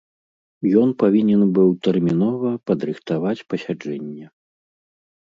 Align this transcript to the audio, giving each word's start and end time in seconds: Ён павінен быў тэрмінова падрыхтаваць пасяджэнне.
Ён 0.83 0.93
павінен 1.01 1.43
быў 1.57 1.69
тэрмінова 1.87 2.49
падрыхтаваць 2.71 3.35
пасяджэнне. 3.53 4.25